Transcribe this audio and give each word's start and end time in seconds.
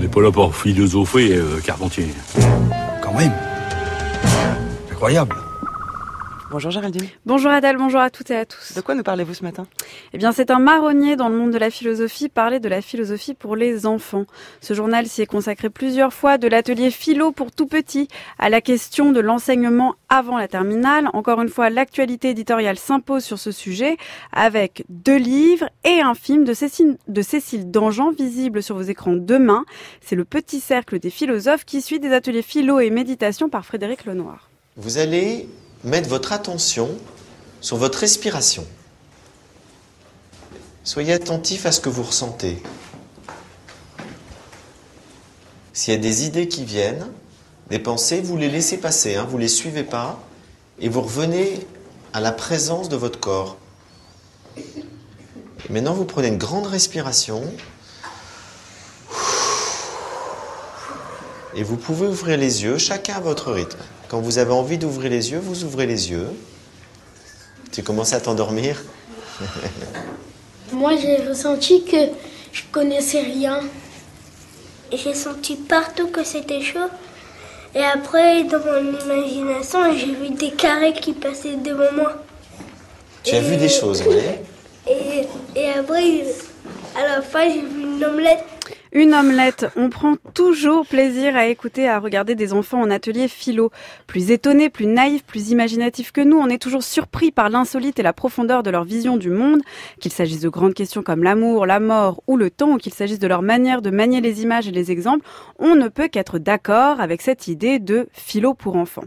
On 0.00 0.02
n'est 0.02 0.08
pas 0.08 0.22
là 0.22 0.32
pour 0.32 0.56
philosopher, 0.56 1.34
euh, 1.34 1.60
Carpentier. 1.62 2.06
Quand 3.02 3.12
même. 3.12 3.32
Incroyable. 4.90 5.36
Bonjour 6.50 6.72
Géraldine. 6.72 7.06
Bonjour 7.26 7.52
Adèle, 7.52 7.76
bonjour 7.76 8.00
à 8.00 8.10
toutes 8.10 8.32
et 8.32 8.36
à 8.36 8.44
tous. 8.44 8.74
De 8.74 8.80
quoi 8.80 8.96
nous 8.96 9.04
parlez-vous 9.04 9.34
ce 9.34 9.44
matin? 9.44 9.68
Eh 10.12 10.18
bien, 10.18 10.32
c'est 10.32 10.50
un 10.50 10.58
marronnier 10.58 11.14
dans 11.14 11.28
le 11.28 11.36
monde 11.36 11.52
de 11.52 11.58
la 11.58 11.70
philosophie, 11.70 12.28
parler 12.28 12.58
de 12.58 12.68
la 12.68 12.82
philosophie 12.82 13.34
pour 13.34 13.54
les 13.54 13.86
enfants. 13.86 14.24
Ce 14.60 14.74
journal 14.74 15.06
s'y 15.06 15.22
est 15.22 15.26
consacré 15.26 15.70
plusieurs 15.70 16.12
fois, 16.12 16.38
de 16.38 16.48
l'atelier 16.48 16.90
philo 16.90 17.30
pour 17.30 17.52
tout 17.52 17.66
petit 17.66 18.08
à 18.40 18.48
la 18.48 18.60
question 18.60 19.12
de 19.12 19.20
l'enseignement 19.20 19.94
avant 20.08 20.38
la 20.38 20.48
terminale. 20.48 21.08
Encore 21.12 21.40
une 21.40 21.48
fois, 21.48 21.70
l'actualité 21.70 22.30
éditoriale 22.30 22.78
s'impose 22.78 23.22
sur 23.22 23.38
ce 23.38 23.52
sujet 23.52 23.96
avec 24.32 24.84
deux 24.88 25.18
livres 25.18 25.70
et 25.84 26.00
un 26.00 26.14
film 26.14 26.42
de 26.42 26.52
Cécile, 26.52 26.96
de 27.06 27.22
Cécile 27.22 27.70
Dangean 27.70 28.10
visible 28.10 28.60
sur 28.60 28.74
vos 28.74 28.82
écrans 28.82 29.14
demain. 29.14 29.64
C'est 30.00 30.16
le 30.16 30.24
petit 30.24 30.58
cercle 30.58 30.98
des 30.98 31.10
philosophes 31.10 31.64
qui 31.64 31.80
suit 31.80 32.00
des 32.00 32.12
ateliers 32.12 32.42
philo 32.42 32.80
et 32.80 32.90
méditation 32.90 33.48
par 33.48 33.64
Frédéric 33.64 34.04
Lenoir. 34.04 34.50
Vous 34.76 34.98
allez 34.98 35.46
mettre 35.84 36.08
votre 36.08 36.32
attention 36.32 36.90
sur 37.60 37.76
votre 37.76 37.98
respiration. 37.98 38.66
Soyez 40.84 41.12
attentif 41.12 41.66
à 41.66 41.72
ce 41.72 41.80
que 41.80 41.88
vous 41.88 42.02
ressentez. 42.02 42.62
S'il 45.72 45.94
y 45.94 45.96
a 45.96 46.00
des 46.00 46.24
idées 46.24 46.48
qui 46.48 46.64
viennent, 46.64 47.06
des 47.68 47.78
pensées, 47.78 48.20
vous 48.20 48.36
les 48.36 48.50
laissez 48.50 48.78
passer, 48.78 49.16
hein, 49.16 49.26
vous 49.28 49.36
ne 49.36 49.42
les 49.42 49.48
suivez 49.48 49.84
pas, 49.84 50.20
et 50.80 50.88
vous 50.88 51.02
revenez 51.02 51.66
à 52.12 52.20
la 52.20 52.32
présence 52.32 52.88
de 52.88 52.96
votre 52.96 53.20
corps. 53.20 53.56
Maintenant, 55.68 55.94
vous 55.94 56.04
prenez 56.04 56.28
une 56.28 56.38
grande 56.38 56.66
respiration. 56.66 57.44
Et 61.54 61.62
vous 61.62 61.76
pouvez 61.76 62.08
ouvrir 62.08 62.36
les 62.36 62.64
yeux, 62.64 62.78
chacun 62.78 63.14
à 63.14 63.20
votre 63.20 63.52
rythme. 63.52 63.78
Quand 64.10 64.20
vous 64.20 64.38
avez 64.38 64.50
envie 64.52 64.76
d'ouvrir 64.76 65.08
les 65.08 65.30
yeux, 65.30 65.38
vous 65.38 65.62
ouvrez 65.62 65.86
les 65.86 66.10
yeux. 66.10 66.26
Tu 67.70 67.84
commences 67.84 68.12
à 68.12 68.20
t'endormir 68.20 68.82
Moi, 70.72 70.96
j'ai 70.96 71.28
ressenti 71.28 71.84
que 71.84 72.08
je 72.50 72.62
connaissais 72.72 73.20
rien. 73.20 73.60
J'ai 74.92 75.14
senti 75.14 75.54
partout 75.54 76.08
que 76.08 76.24
c'était 76.24 76.60
chaud. 76.60 76.90
Et 77.72 77.84
après, 77.84 78.42
dans 78.42 78.58
mon 78.58 78.98
imagination, 78.98 79.78
j'ai 79.96 80.12
vu 80.12 80.30
des 80.30 80.50
carrés 80.50 80.92
qui 80.92 81.12
passaient 81.12 81.54
devant 81.54 81.92
moi. 81.94 82.14
Tu 83.22 83.36
as 83.36 83.40
vu 83.40 83.56
des 83.56 83.68
choses, 83.68 84.02
oui. 84.08 84.16
Et, 84.88 85.26
et 85.54 85.70
après, 85.70 86.24
à 86.98 87.06
la 87.06 87.22
fin, 87.22 87.48
j'ai 87.48 87.60
vu 87.60 87.82
une 87.82 88.04
omelette. 88.04 88.44
Une 88.92 89.14
omelette. 89.14 89.66
On 89.76 89.88
prend 89.88 90.16
toujours 90.34 90.84
plaisir 90.84 91.36
à 91.36 91.46
écouter, 91.46 91.88
à 91.88 92.00
regarder 92.00 92.34
des 92.34 92.52
enfants 92.52 92.82
en 92.82 92.90
atelier 92.90 93.28
philo. 93.28 93.70
Plus 94.08 94.32
étonnés, 94.32 94.68
plus 94.68 94.86
naïfs, 94.86 95.22
plus 95.22 95.50
imaginatifs 95.52 96.10
que 96.10 96.20
nous, 96.20 96.36
on 96.36 96.48
est 96.48 96.60
toujours 96.60 96.82
surpris 96.82 97.30
par 97.30 97.50
l'insolite 97.50 98.00
et 98.00 98.02
la 98.02 98.12
profondeur 98.12 98.64
de 98.64 98.70
leur 98.70 98.82
vision 98.82 99.16
du 99.16 99.30
monde. 99.30 99.60
Qu'il 100.00 100.10
s'agisse 100.10 100.40
de 100.40 100.48
grandes 100.48 100.74
questions 100.74 101.04
comme 101.04 101.22
l'amour, 101.22 101.66
la 101.66 101.78
mort 101.78 102.20
ou 102.26 102.36
le 102.36 102.50
temps, 102.50 102.72
ou 102.72 102.78
qu'il 102.78 102.92
s'agisse 102.92 103.20
de 103.20 103.28
leur 103.28 103.42
manière 103.42 103.80
de 103.80 103.90
manier 103.90 104.20
les 104.20 104.42
images 104.42 104.66
et 104.66 104.72
les 104.72 104.90
exemples, 104.90 105.24
on 105.60 105.76
ne 105.76 105.86
peut 105.86 106.08
qu'être 106.08 106.40
d'accord 106.40 107.00
avec 107.00 107.22
cette 107.22 107.46
idée 107.46 107.78
de 107.78 108.08
philo 108.12 108.54
pour 108.54 108.74
enfants. 108.74 109.04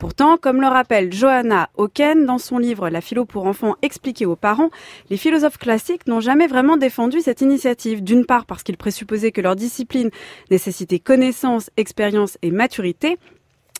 Pourtant, 0.00 0.38
comme 0.38 0.60
le 0.60 0.66
rappelle 0.66 1.12
Johanna 1.12 1.68
Hocken 1.76 2.26
dans 2.26 2.38
son 2.38 2.58
livre 2.58 2.90
La 2.90 3.00
philo 3.00 3.26
pour 3.26 3.46
enfants 3.46 3.76
expliquée 3.82 4.26
aux 4.26 4.34
parents, 4.34 4.70
les 5.08 5.16
philosophes 5.16 5.58
classiques 5.58 6.08
n'ont 6.08 6.20
jamais 6.20 6.48
vraiment 6.48 6.76
défendu 6.76 7.20
cette 7.20 7.42
initiative. 7.42 8.02
D'une 8.02 8.26
part 8.26 8.44
parce 8.44 8.64
qu'ils 8.64 8.76
que 9.28 9.40
leur 9.40 9.56
discipline 9.56 10.10
nécessitait 10.50 10.98
connaissance, 10.98 11.70
expérience 11.76 12.38
et 12.42 12.50
maturité, 12.50 13.18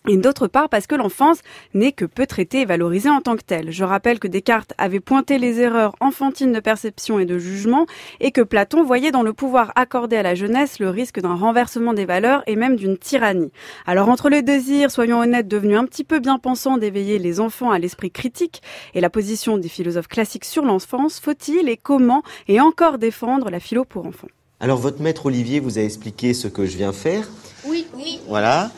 et 0.08 0.16
d'autre 0.16 0.46
part 0.46 0.70
parce 0.70 0.86
que 0.86 0.94
l'enfance 0.94 1.40
n'est 1.74 1.92
que 1.92 2.06
peu 2.06 2.26
traitée 2.26 2.62
et 2.62 2.64
valorisée 2.64 3.10
en 3.10 3.20
tant 3.20 3.36
que 3.36 3.42
telle. 3.42 3.70
Je 3.70 3.84
rappelle 3.84 4.18
que 4.18 4.28
Descartes 4.28 4.72
avait 4.78 4.98
pointé 4.98 5.36
les 5.36 5.60
erreurs 5.60 5.94
enfantines 6.00 6.52
de 6.52 6.60
perception 6.60 7.18
et 7.18 7.26
de 7.26 7.38
jugement 7.38 7.84
et 8.18 8.30
que 8.30 8.40
Platon 8.40 8.82
voyait 8.82 9.10
dans 9.10 9.22
le 9.22 9.34
pouvoir 9.34 9.72
accordé 9.76 10.16
à 10.16 10.22
la 10.22 10.34
jeunesse 10.34 10.78
le 10.78 10.88
risque 10.88 11.20
d'un 11.20 11.34
renversement 11.34 11.92
des 11.92 12.06
valeurs 12.06 12.42
et 12.46 12.56
même 12.56 12.76
d'une 12.76 12.96
tyrannie. 12.96 13.52
Alors 13.86 14.08
entre 14.08 14.30
le 14.30 14.40
désir, 14.40 14.90
soyons 14.90 15.20
honnêtes, 15.20 15.48
devenu 15.48 15.76
un 15.76 15.84
petit 15.84 16.04
peu 16.04 16.18
bien 16.18 16.38
pensant 16.38 16.78
d'éveiller 16.78 17.18
les 17.18 17.38
enfants 17.38 17.70
à 17.70 17.78
l'esprit 17.78 18.10
critique 18.10 18.62
et 18.94 19.02
la 19.02 19.10
position 19.10 19.58
des 19.58 19.68
philosophes 19.68 20.08
classiques 20.08 20.46
sur 20.46 20.64
l'enfance, 20.64 21.20
faut-il 21.20 21.68
et 21.68 21.76
comment 21.76 22.22
et 22.48 22.58
encore 22.58 22.96
défendre 22.96 23.50
la 23.50 23.60
philo 23.60 23.84
pour 23.84 24.06
enfants? 24.06 24.28
Alors, 24.62 24.76
votre 24.76 25.00
maître 25.00 25.24
Olivier 25.24 25.58
vous 25.58 25.78
a 25.78 25.82
expliqué 25.82 26.34
ce 26.34 26.46
que 26.46 26.66
je 26.66 26.76
viens 26.76 26.92
faire. 26.92 27.26
Oui, 27.64 27.86
oui. 27.96 28.20
Voilà. 28.28 28.70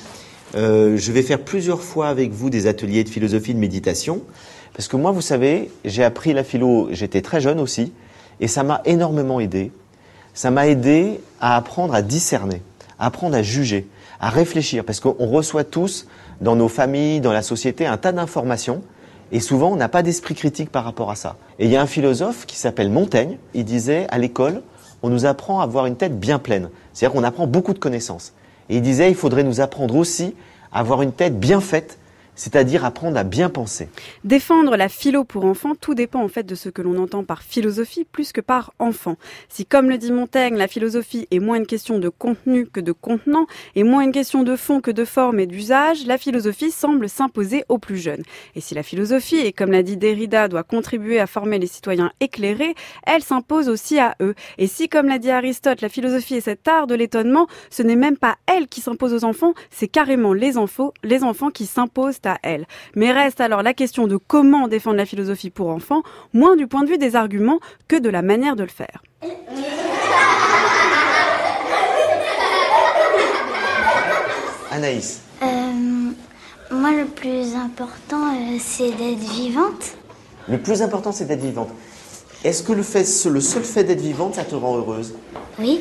Euh, 0.54 0.96
je 0.96 1.10
vais 1.10 1.22
faire 1.22 1.40
plusieurs 1.40 1.82
fois 1.82 2.06
avec 2.06 2.30
vous 2.30 2.50
des 2.50 2.68
ateliers 2.68 3.02
de 3.02 3.08
philosophie 3.08 3.52
de 3.52 3.58
méditation. 3.58 4.22
Parce 4.74 4.86
que 4.86 4.96
moi, 4.96 5.10
vous 5.10 5.20
savez, 5.20 5.72
j'ai 5.84 6.04
appris 6.04 6.34
la 6.34 6.44
philo, 6.44 6.86
j'étais 6.92 7.20
très 7.20 7.40
jeune 7.40 7.58
aussi, 7.58 7.92
et 8.38 8.46
ça 8.46 8.62
m'a 8.62 8.80
énormément 8.84 9.40
aidé. 9.40 9.72
Ça 10.34 10.52
m'a 10.52 10.68
aidé 10.68 11.20
à 11.40 11.56
apprendre 11.56 11.94
à 11.94 12.02
discerner, 12.02 12.62
à 13.00 13.06
apprendre 13.06 13.34
à 13.34 13.42
juger, 13.42 13.88
à 14.20 14.30
réfléchir. 14.30 14.84
Parce 14.84 15.00
qu'on 15.00 15.26
reçoit 15.26 15.64
tous, 15.64 16.06
dans 16.40 16.54
nos 16.54 16.68
familles, 16.68 17.20
dans 17.20 17.32
la 17.32 17.42
société, 17.42 17.86
un 17.86 17.96
tas 17.96 18.12
d'informations. 18.12 18.84
Et 19.32 19.40
souvent, 19.40 19.72
on 19.72 19.76
n'a 19.76 19.88
pas 19.88 20.04
d'esprit 20.04 20.36
critique 20.36 20.70
par 20.70 20.84
rapport 20.84 21.10
à 21.10 21.16
ça. 21.16 21.36
Et 21.58 21.64
il 21.64 21.72
y 21.72 21.76
a 21.76 21.82
un 21.82 21.86
philosophe 21.86 22.46
qui 22.46 22.56
s'appelle 22.56 22.88
Montaigne. 22.88 23.38
Il 23.52 23.64
disait, 23.64 24.06
à 24.10 24.18
l'école, 24.18 24.62
on 25.02 25.10
nous 25.10 25.26
apprend 25.26 25.60
à 25.60 25.64
avoir 25.64 25.86
une 25.86 25.96
tête 25.96 26.18
bien 26.18 26.38
pleine. 26.38 26.70
C'est-à-dire 26.92 27.14
qu'on 27.18 27.24
apprend 27.24 27.46
beaucoup 27.46 27.74
de 27.74 27.78
connaissances. 27.78 28.32
Et 28.68 28.76
il 28.76 28.82
disait, 28.82 29.10
il 29.10 29.16
faudrait 29.16 29.44
nous 29.44 29.60
apprendre 29.60 29.96
aussi 29.96 30.34
à 30.72 30.80
avoir 30.80 31.02
une 31.02 31.12
tête 31.12 31.38
bien 31.38 31.60
faite, 31.60 31.98
c'est-à-dire 32.34 32.84
apprendre 32.84 33.16
à 33.16 33.24
bien 33.24 33.50
penser. 33.50 33.88
Défendre 34.24 34.76
la 34.76 34.88
philo 34.88 35.24
pour 35.24 35.44
enfants, 35.44 35.74
tout 35.78 35.94
dépend 35.94 36.22
en 36.22 36.28
fait 36.28 36.44
de 36.44 36.54
ce 36.54 36.68
que 36.68 36.82
l'on 36.82 37.00
entend 37.02 37.24
par 37.24 37.42
philosophie 37.42 38.04
plus 38.04 38.32
que 38.32 38.40
par 38.40 38.72
enfant. 38.78 39.16
Si, 39.48 39.66
comme 39.66 39.88
le 39.88 39.98
dit 39.98 40.12
Montaigne, 40.12 40.56
la 40.56 40.68
philosophie 40.68 41.28
est 41.30 41.38
moins 41.38 41.56
une 41.56 41.66
question 41.66 41.98
de 41.98 42.08
contenu 42.08 42.66
que 42.66 42.80
de 42.80 42.92
contenant, 42.92 43.46
et 43.74 43.84
moins 43.84 44.02
une 44.02 44.12
question 44.12 44.42
de 44.42 44.56
fond 44.56 44.80
que 44.80 44.90
de 44.90 45.04
forme 45.04 45.40
et 45.40 45.46
d'usage, 45.46 46.06
la 46.06 46.18
philosophie 46.18 46.70
semble 46.70 47.08
s'imposer 47.08 47.64
aux 47.68 47.78
plus 47.78 47.98
jeunes. 47.98 48.22
Et 48.54 48.60
si 48.60 48.74
la 48.74 48.82
philosophie, 48.82 49.36
et 49.36 49.52
comme 49.52 49.70
l'a 49.70 49.82
dit 49.82 49.96
Derrida, 49.96 50.48
doit 50.48 50.62
contribuer 50.62 51.20
à 51.20 51.26
former 51.26 51.58
les 51.58 51.66
citoyens 51.66 52.12
éclairés, 52.20 52.74
elle 53.06 53.22
s'impose 53.22 53.68
aussi 53.68 53.98
à 53.98 54.16
eux. 54.20 54.34
Et 54.58 54.66
si, 54.66 54.88
comme 54.88 55.06
l'a 55.06 55.18
dit 55.18 55.30
Aristote, 55.30 55.80
la 55.80 55.88
philosophie 55.88 56.36
est 56.36 56.42
cet 56.42 56.66
art 56.66 56.86
de 56.86 56.94
l'étonnement, 56.94 57.46
ce 57.70 57.82
n'est 57.82 57.96
même 57.96 58.16
pas 58.16 58.36
elle 58.46 58.68
qui 58.68 58.80
s'impose 58.80 59.12
aux 59.12 59.24
enfants, 59.24 59.54
c'est 59.70 59.88
carrément 59.88 60.32
les 60.32 60.56
enfants, 60.56 60.92
les 61.02 61.24
enfants 61.24 61.50
qui 61.50 61.66
s'imposent 61.66 62.20
à 62.24 62.31
elle. 62.42 62.66
Mais 62.94 63.12
reste 63.12 63.40
alors 63.40 63.62
la 63.62 63.74
question 63.74 64.06
de 64.06 64.16
comment 64.16 64.68
défendre 64.68 64.96
la 64.96 65.06
philosophie 65.06 65.50
pour 65.50 65.68
enfants, 65.68 66.02
moins 66.32 66.56
du 66.56 66.66
point 66.66 66.82
de 66.82 66.88
vue 66.88 66.98
des 66.98 67.16
arguments 67.16 67.60
que 67.88 67.96
de 67.96 68.08
la 68.10 68.22
manière 68.22 68.56
de 68.56 68.62
le 68.62 68.68
faire. 68.68 69.02
Anaïs, 74.70 75.20
Euh, 75.42 75.46
moi, 76.70 76.92
le 76.92 77.04
plus 77.06 77.54
important, 77.54 78.32
euh, 78.34 78.56
c'est 78.60 78.90
d'être 78.92 79.18
vivante. 79.18 79.96
le 80.48 80.58
plus 80.58 80.82
important, 80.82 81.12
c'est 81.12 81.24
d'être 81.26 81.42
vivante. 81.42 81.68
Est-ce 82.44 82.62
que 82.62 82.72
le, 82.72 82.82
fait, 82.82 83.04
le 83.28 83.40
seul 83.40 83.62
fait 83.64 83.84
d'être 83.84 84.00
vivante, 84.00 84.34
ça 84.36 84.44
te 84.44 84.54
rend 84.54 84.76
heureuse? 84.76 85.14
Oui. 85.58 85.80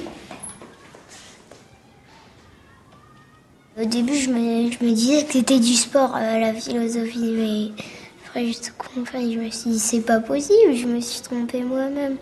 Au 3.80 3.86
début, 3.86 4.16
je 4.16 4.30
me, 4.30 4.70
je 4.70 4.84
me 4.84 4.92
disais 4.92 5.24
que 5.24 5.32
c'était 5.32 5.59
du 5.59 5.74
sport, 5.76 6.14
euh, 6.18 6.40
la 6.40 6.54
philosophie, 6.54 7.32
mais 7.38 7.84
après, 8.26 8.52
compris, 8.78 9.34
je 9.34 9.40
me 9.40 9.50
suis 9.50 9.70
dit, 9.70 9.80
c'est 9.80 10.02
pas 10.02 10.20
possible, 10.20 10.76
je 10.76 10.88
me 10.88 11.00
suis 11.00 11.22
trompée 11.22 11.62
moi-même. 11.62 12.18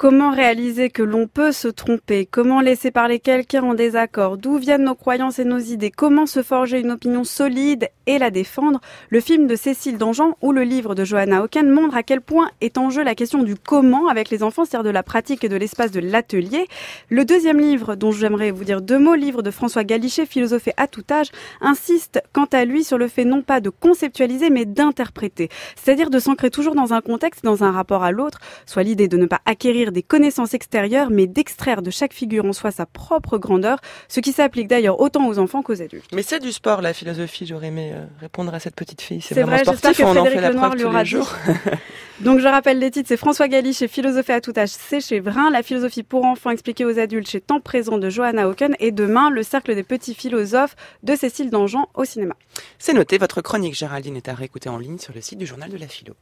Comment 0.00 0.30
réaliser 0.30 0.88
que 0.88 1.02
l'on 1.02 1.26
peut 1.26 1.52
se 1.52 1.68
tromper? 1.68 2.24
Comment 2.24 2.62
laisser 2.62 2.90
parler 2.90 3.20
quelqu'un 3.20 3.62
en 3.64 3.74
désaccord? 3.74 4.38
D'où 4.38 4.56
viennent 4.56 4.84
nos 4.84 4.94
croyances 4.94 5.38
et 5.38 5.44
nos 5.44 5.58
idées? 5.58 5.90
Comment 5.90 6.24
se 6.24 6.42
forger 6.42 6.80
une 6.80 6.92
opinion 6.92 7.22
solide 7.22 7.90
et 8.06 8.16
la 8.16 8.30
défendre? 8.30 8.80
Le 9.10 9.20
film 9.20 9.46
de 9.46 9.56
Cécile 9.56 9.98
Dangean 9.98 10.38
ou 10.40 10.52
le 10.52 10.62
livre 10.62 10.94
de 10.94 11.04
Johanna 11.04 11.42
Hocken 11.42 11.68
montrent 11.68 11.98
à 11.98 12.02
quel 12.02 12.22
point 12.22 12.48
est 12.62 12.78
en 12.78 12.88
jeu 12.88 13.04
la 13.04 13.14
question 13.14 13.42
du 13.42 13.56
comment 13.56 14.08
avec 14.08 14.30
les 14.30 14.42
enfants, 14.42 14.64
c'est-à-dire 14.64 14.84
de 14.84 14.94
la 14.94 15.02
pratique 15.02 15.44
et 15.44 15.50
de 15.50 15.56
l'espace 15.56 15.90
de 15.90 16.00
l'atelier. 16.00 16.66
Le 17.10 17.26
deuxième 17.26 17.60
livre, 17.60 17.94
dont 17.94 18.10
j'aimerais 18.10 18.52
vous 18.52 18.64
dire 18.64 18.80
deux 18.80 18.98
mots, 18.98 19.14
livre 19.14 19.42
de 19.42 19.50
François 19.50 19.84
Galichet, 19.84 20.24
philosophe 20.24 20.70
à 20.78 20.86
tout 20.86 21.04
âge, 21.10 21.28
insiste 21.60 22.22
quant 22.32 22.48
à 22.52 22.64
lui 22.64 22.84
sur 22.84 22.96
le 22.96 23.06
fait 23.06 23.26
non 23.26 23.42
pas 23.42 23.60
de 23.60 23.68
conceptualiser 23.68 24.48
mais 24.48 24.64
d'interpréter, 24.64 25.50
c'est-à-dire 25.76 26.08
de 26.08 26.18
s'ancrer 26.18 26.48
toujours 26.48 26.74
dans 26.74 26.94
un 26.94 27.02
contexte, 27.02 27.44
dans 27.44 27.64
un 27.64 27.70
rapport 27.70 28.02
à 28.02 28.12
l'autre, 28.12 28.38
soit 28.64 28.82
l'idée 28.82 29.06
de 29.06 29.18
ne 29.18 29.26
pas 29.26 29.40
acquérir 29.44 29.89
des 29.92 30.02
connaissances 30.02 30.54
extérieures, 30.54 31.10
mais 31.10 31.26
d'extraire 31.26 31.82
de 31.82 31.90
chaque 31.90 32.12
figure 32.12 32.44
en 32.44 32.52
soi 32.52 32.70
sa 32.70 32.86
propre 32.86 33.38
grandeur, 33.38 33.78
ce 34.08 34.20
qui 34.20 34.32
s'applique 34.32 34.68
d'ailleurs 34.68 35.00
autant 35.00 35.26
aux 35.28 35.38
enfants 35.38 35.62
qu'aux 35.62 35.80
adultes. 35.80 36.10
Mais 36.12 36.22
c'est 36.22 36.40
du 36.40 36.52
sport, 36.52 36.82
la 36.82 36.92
philosophie. 36.92 37.46
J'aurais 37.46 37.68
aimé 37.68 37.92
euh, 37.94 38.04
répondre 38.20 38.52
à 38.54 38.60
cette 38.60 38.74
petite 38.74 39.00
fille. 39.00 39.20
C'est 39.20 39.34
vraiment 39.34 39.56
vrai, 39.56 39.64
sportif. 39.64 39.98
que 39.98 40.02
On 40.02 40.16
en 40.16 40.24
fait 40.24 40.40
la 40.40 40.52
preuve 40.52 40.74
lui 40.74 40.82
tous 40.82 40.86
aura 40.86 41.00
les 41.00 41.08
jours. 41.08 41.34
Donc 42.20 42.40
je 42.40 42.46
rappelle 42.46 42.78
les 42.78 42.90
titres, 42.90 43.08
c'est 43.08 43.16
François 43.16 43.48
Galli 43.48 43.72
chez 43.72 43.88
Philosophie 43.88 44.32
à 44.32 44.42
tout 44.42 44.52
âge, 44.54 44.68
c'est 44.68 45.00
chez 45.00 45.20
Vrin, 45.20 45.50
la 45.50 45.62
philosophie 45.62 46.02
pour 46.02 46.26
enfants 46.26 46.50
expliquée 46.50 46.84
aux 46.84 46.98
adultes 46.98 47.30
chez 47.30 47.40
Temps 47.40 47.60
présent 47.60 47.96
de 47.96 48.10
Johanna 48.10 48.42
Hawken 48.42 48.76
et 48.78 48.90
demain 48.90 49.30
le 49.30 49.42
cercle 49.42 49.74
des 49.74 49.82
petits 49.82 50.14
philosophes 50.14 50.76
de 51.02 51.16
Cécile 51.16 51.48
Dangean 51.48 51.88
au 51.94 52.04
cinéma. 52.04 52.34
C'est 52.78 52.92
noté. 52.92 53.16
Votre 53.16 53.40
chronique, 53.40 53.74
Géraldine, 53.74 54.16
est 54.16 54.28
à 54.28 54.34
réécouter 54.34 54.68
en 54.68 54.76
ligne 54.76 54.98
sur 54.98 55.14
le 55.14 55.22
site 55.22 55.38
du 55.38 55.46
journal 55.46 55.70
de 55.70 55.78
la 55.78 55.88
philo. 55.88 56.14